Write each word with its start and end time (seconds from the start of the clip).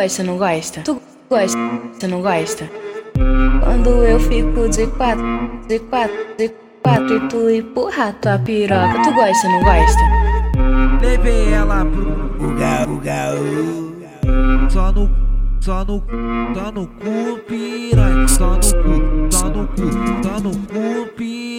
gosta, 0.00 0.22
não 0.22 0.38
gosta? 0.38 0.80
Tu 0.82 1.02
gosta, 1.28 1.58
você 1.92 2.06
não 2.06 2.22
gosta? 2.22 2.70
Quando 3.64 3.90
eu 4.04 4.20
fico 4.20 4.68
de 4.68 4.86
quatro, 4.86 5.24
de 5.66 5.80
quatro, 5.80 6.16
de 6.38 6.52
quatro 6.82 7.16
e 7.16 7.28
tu 7.28 7.50
empurra 7.50 8.12
tua 8.12 8.38
piroca, 8.38 9.02
tu 9.02 9.12
gosta, 9.12 9.48
não 9.48 9.60
gosta? 9.64 10.00
Levei 11.02 11.52
ela 11.52 11.84
pro 11.84 12.28
Uga, 12.38 12.86
uga, 12.88 13.34
uga. 13.34 14.70
só 14.70 14.92
no 14.92 15.10
só 15.60 15.84
no 15.84 16.04
só 16.54 16.70
no 16.70 16.86
cu 16.86 17.38
piranha, 17.48 18.28
só 18.28 18.50
no 18.50 18.60
cu, 18.60 19.36
só 19.36 19.48
no 19.48 19.66
cu, 19.66 19.90
só 20.22 20.40
no 20.40 20.50
cu 20.50 21.08
piranha. 21.16 21.57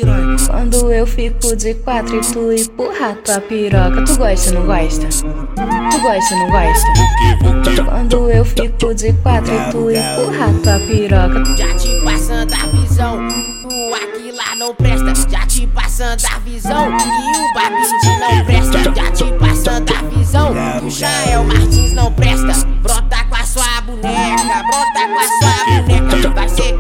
Quando 0.60 0.92
eu 0.92 1.08
fico 1.08 1.56
de 1.56 1.74
quatro 1.74 2.18
e 2.18 2.20
tu 2.20 2.52
empurra 2.52 3.16
tua 3.24 3.40
piroca, 3.40 4.04
tu 4.04 4.18
gosta, 4.18 4.52
não 4.52 4.66
gosta? 4.66 5.08
Tu 5.08 6.00
gosta, 6.02 6.36
não 6.36 6.50
gosta? 6.52 7.86
Quando 7.86 8.30
eu 8.30 8.44
fico 8.44 8.94
de 8.94 9.14
quatro 9.24 9.54
e 9.54 9.72
tu 9.72 9.90
empurra 9.90 10.54
tua 10.62 10.78
piroca, 10.86 11.56
Já 11.56 11.74
te 11.78 12.02
passando 12.04 12.54
a 12.54 12.68
visão, 12.76 13.20
o 13.20 13.96
aqui 13.96 14.34
lá 14.34 14.54
não 14.58 14.76
presta. 14.76 15.14
Já 15.30 15.48
te 15.48 15.66
passando 15.68 16.26
a 16.26 16.40
visão, 16.40 16.92
que 16.98 17.04
o 17.06 17.54
Babidi 17.54 18.20
não 18.20 18.46
presta. 18.46 18.84
Já 18.94 19.12
te 19.12 19.24
passando 19.40 19.94
a 19.94 20.02
visão, 20.10 20.54
que 20.80 20.86
o 20.86 20.90
Jael 20.90 21.46
Martins 21.46 21.94
não 21.94 22.12
presta. 22.12 22.68
Brota 22.84 23.24
com 23.30 23.36
a 23.36 23.44
sua 23.46 23.82
boneca, 23.86 24.64
brota 24.68 25.08
com 25.08 25.20
a 25.20 25.24
sua 25.24 25.66
boneca. 25.66 26.30
Vai 26.32 26.50
ser 26.50 26.74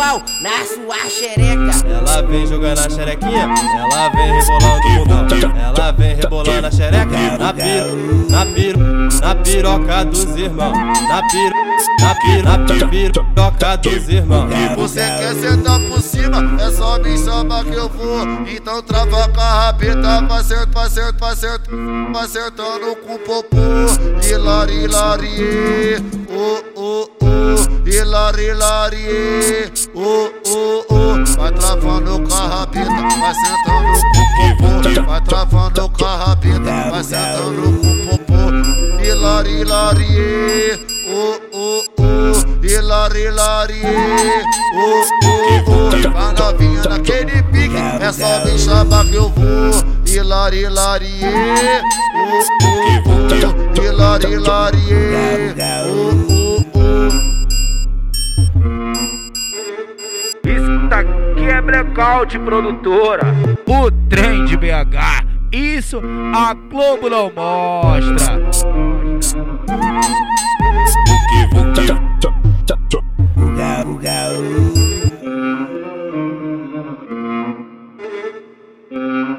pau 0.00 0.22
na 0.40 0.64
sua 0.64 0.96
xereca. 1.10 1.86
Ela 1.86 2.22
vem 2.22 2.46
jogando 2.46 2.78
a 2.78 2.88
xerequinha, 2.88 3.46
ela 3.78 4.08
vem 4.08 4.32
rebolando 4.32 4.88
o 4.88 5.04
bundão. 5.04 5.52
Ela 5.62 5.92
vem 5.92 6.14
rebolando 6.16 6.66
a 6.66 6.70
xereca 6.70 7.38
na 7.38 7.52
piro, 7.52 8.30
na 8.30 8.46
piro, 8.46 8.80
na 9.20 9.34
piroca 9.34 10.04
dos 10.06 10.36
irmãos. 10.36 10.78
Na 11.06 11.22
piro, 11.28 11.54
na 12.00 12.14
piro, 12.14 12.44
na 12.44 12.88
piroca 12.88 13.76
dos 13.76 14.08
irmãos. 14.08 14.50
Você 14.78 15.00
quer 15.00 15.34
sentar 15.34 15.78
por 15.80 16.00
cima, 16.00 16.62
é 16.62 16.70
só 16.70 16.98
me 16.98 17.18
chamar 17.18 17.64
que 17.64 17.74
eu 17.74 17.90
vou. 17.90 18.26
Então 18.48 18.82
trava 18.82 19.28
com 19.28 19.40
a 19.40 19.66
rabeta, 19.66 20.22
vai 20.26 20.40
acertar, 20.40 20.88
vai 22.10 22.24
acertando 22.24 22.96
com 23.04 23.16
o 23.16 23.18
popô. 23.18 23.56
Hilari, 24.26 24.84
hilari, 24.84 25.96
oh, 26.30 26.62
oh, 26.64 26.69
hilari, 28.00 28.44
hilari, 28.46 29.06
oh, 29.94 30.30
oh, 30.46 30.84
oh. 30.90 31.00
Vai 31.38 31.52
travando 31.52 32.20
com 32.20 32.34
a 32.34 32.46
rabeta, 32.46 32.90
vai 33.20 33.34
sentando 33.34 34.00
com 34.00 34.18
o 34.46 34.56
popô. 34.56 35.06
Vai 35.06 35.20
travando 35.22 35.88
com 35.90 36.04
a 36.04 36.16
rabeta, 36.16 36.90
vai 36.90 37.04
sentando 37.04 37.80
com 37.80 37.86
o 37.86 38.18
popô. 38.18 38.40
Hilari, 39.02 39.60
hilari, 39.60 40.06
oh, 41.08 41.40
oh, 41.52 41.82
oh, 41.98 42.66
hilari, 42.66 43.20
hilari, 43.22 43.80
oh, 44.74 45.04
oh, 45.24 45.70
oh. 45.70 46.10
Vai 46.10 46.32
novinha 46.34 46.82
naquele 46.88 47.42
pique, 47.44 47.76
é 48.00 48.12
só 48.12 48.44
me 48.44 48.58
chamar 48.58 49.04
que 49.06 49.14
eu 49.14 49.28
vou. 49.30 49.90
Hilari, 50.06 50.64
hilari, 50.64 51.20
oh, 51.22 52.44
oh, 52.62 53.08
oh, 53.08 53.82
hilari, 53.82 54.26
hilari, 54.32 54.84
oh, 54.92 55.89
daqui 61.40 61.50
é 61.50 61.60
blackout, 61.60 62.38
produtora. 62.40 63.22
O 63.66 63.90
trem 64.08 64.44
de 64.44 64.56
BH. 64.56 65.24
Isso 65.52 66.00
a 66.34 66.54
Globo 66.54 67.08
não 67.08 67.32
mostra. 67.34 68.40